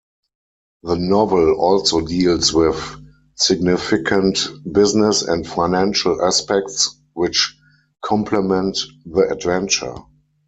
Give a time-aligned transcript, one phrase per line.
[0.81, 2.75] The novel also deals with
[3.35, 7.55] significant business and financial aspects which
[8.03, 9.93] complement the adventure.